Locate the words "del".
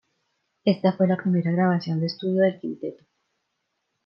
2.41-2.59